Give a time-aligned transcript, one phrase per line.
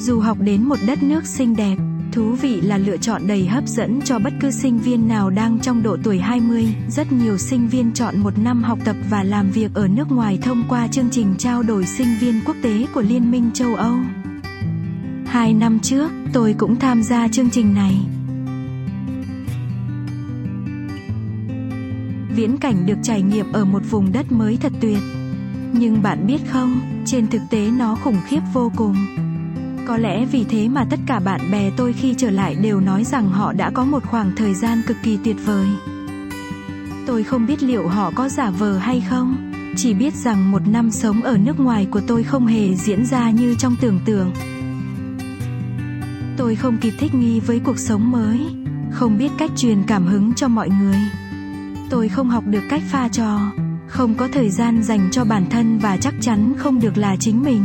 [0.00, 1.76] Du học đến một đất nước xinh đẹp,
[2.12, 5.58] thú vị là lựa chọn đầy hấp dẫn cho bất cứ sinh viên nào đang
[5.58, 6.74] trong độ tuổi 20.
[6.88, 10.38] Rất nhiều sinh viên chọn một năm học tập và làm việc ở nước ngoài
[10.42, 13.96] thông qua chương trình trao đổi sinh viên quốc tế của Liên minh châu Âu.
[15.26, 17.96] Hai năm trước, tôi cũng tham gia chương trình này.
[22.36, 24.98] Viễn cảnh được trải nghiệm ở một vùng đất mới thật tuyệt.
[25.72, 28.96] Nhưng bạn biết không, trên thực tế nó khủng khiếp vô cùng.
[29.88, 33.04] Có lẽ vì thế mà tất cả bạn bè tôi khi trở lại đều nói
[33.04, 35.66] rằng họ đã có một khoảng thời gian cực kỳ tuyệt vời.
[37.06, 40.90] Tôi không biết liệu họ có giả vờ hay không, chỉ biết rằng một năm
[40.90, 44.32] sống ở nước ngoài của tôi không hề diễn ra như trong tưởng tượng.
[46.36, 48.40] Tôi không kịp thích nghi với cuộc sống mới,
[48.90, 50.98] không biết cách truyền cảm hứng cho mọi người.
[51.90, 53.52] Tôi không học được cách pha trò,
[53.86, 57.42] không có thời gian dành cho bản thân và chắc chắn không được là chính
[57.42, 57.64] mình.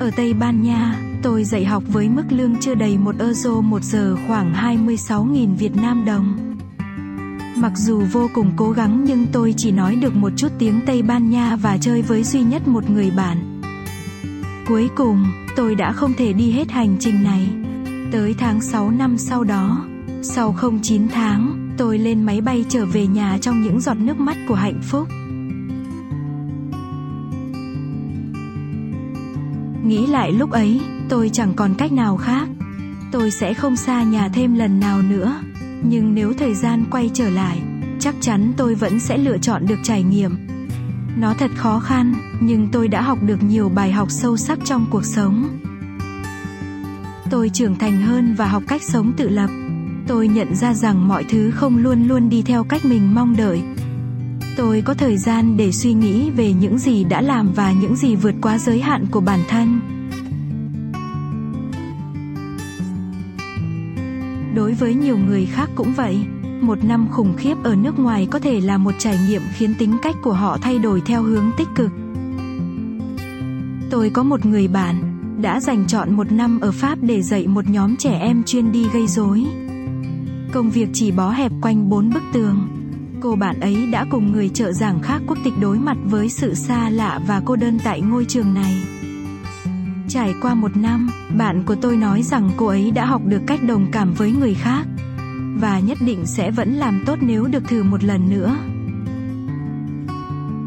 [0.00, 3.82] Ở Tây Ban Nha, tôi dạy học với mức lương chưa đầy một euro một
[3.82, 6.56] giờ khoảng 26.000 Việt Nam đồng.
[7.56, 11.02] Mặc dù vô cùng cố gắng nhưng tôi chỉ nói được một chút tiếng Tây
[11.02, 13.60] Ban Nha và chơi với duy nhất một người bạn.
[14.68, 17.48] Cuối cùng, tôi đã không thể đi hết hành trình này.
[18.12, 19.86] Tới tháng 6 năm sau đó,
[20.22, 24.18] sau không 9 tháng, tôi lên máy bay trở về nhà trong những giọt nước
[24.18, 25.08] mắt của hạnh phúc.
[29.84, 32.48] Nghĩ lại lúc ấy, tôi chẳng còn cách nào khác.
[33.12, 35.40] Tôi sẽ không xa nhà thêm lần nào nữa.
[35.82, 37.58] Nhưng nếu thời gian quay trở lại,
[38.00, 40.36] chắc chắn tôi vẫn sẽ lựa chọn được trải nghiệm.
[41.16, 44.86] Nó thật khó khăn, nhưng tôi đã học được nhiều bài học sâu sắc trong
[44.90, 45.48] cuộc sống.
[47.30, 49.50] Tôi trưởng thành hơn và học cách sống tự lập.
[50.08, 53.62] Tôi nhận ra rằng mọi thứ không luôn luôn đi theo cách mình mong đợi.
[54.56, 58.16] Tôi có thời gian để suy nghĩ về những gì đã làm và những gì
[58.16, 59.80] vượt quá giới hạn của bản thân.
[64.54, 66.18] Đối với nhiều người khác cũng vậy,
[66.60, 69.96] một năm khủng khiếp ở nước ngoài có thể là một trải nghiệm khiến tính
[70.02, 71.90] cách của họ thay đổi theo hướng tích cực.
[73.90, 74.96] Tôi có một người bạn
[75.42, 78.86] đã dành chọn một năm ở Pháp để dạy một nhóm trẻ em chuyên đi
[78.92, 79.44] gây rối.
[80.52, 82.73] Công việc chỉ bó hẹp quanh bốn bức tường.
[83.24, 86.54] Cô bạn ấy đã cùng người trợ giảng khác quốc tịch đối mặt với sự
[86.54, 88.82] xa lạ và cô đơn tại ngôi trường này.
[90.08, 93.62] Trải qua một năm, bạn của tôi nói rằng cô ấy đã học được cách
[93.62, 94.86] đồng cảm với người khác
[95.60, 98.56] và nhất định sẽ vẫn làm tốt nếu được thử một lần nữa.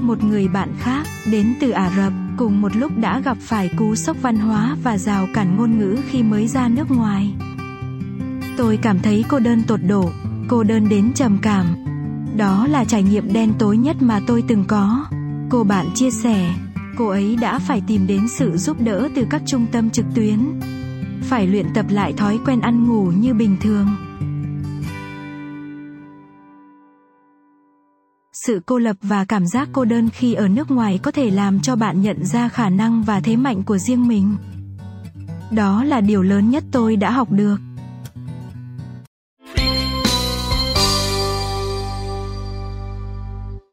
[0.00, 3.94] Một người bạn khác đến từ Ả Rập cùng một lúc đã gặp phải cú
[3.94, 7.34] sốc văn hóa và rào cản ngôn ngữ khi mới ra nước ngoài.
[8.56, 10.10] Tôi cảm thấy cô đơn tột độ,
[10.48, 11.66] cô đơn đến trầm cảm.
[12.36, 15.06] Đó là trải nghiệm đen tối nhất mà tôi từng có.
[15.50, 16.54] Cô bạn chia sẻ,
[16.96, 20.60] cô ấy đã phải tìm đến sự giúp đỡ từ các trung tâm trực tuyến.
[21.22, 23.86] Phải luyện tập lại thói quen ăn ngủ như bình thường.
[28.32, 31.60] Sự cô lập và cảm giác cô đơn khi ở nước ngoài có thể làm
[31.60, 34.36] cho bạn nhận ra khả năng và thế mạnh của riêng mình.
[35.50, 37.56] Đó là điều lớn nhất tôi đã học được.